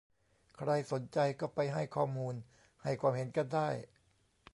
[0.57, 2.35] ใครสนใจก็ไปให้ข้อมูล
[2.83, 3.69] ให้ความเห็นกันได้